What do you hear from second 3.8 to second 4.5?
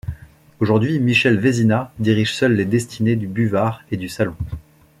et du Salon.